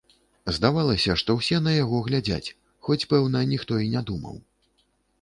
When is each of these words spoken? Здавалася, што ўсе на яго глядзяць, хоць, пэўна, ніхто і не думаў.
Здавалася, 0.55 1.17
што 1.23 1.35
ўсе 1.41 1.59
на 1.67 1.75
яго 1.83 2.01
глядзяць, 2.09 2.53
хоць, 2.89 3.01
пэўна, 3.15 3.47
ніхто 3.55 3.73
і 3.87 3.95
не 3.97 4.07
думаў. 4.13 4.35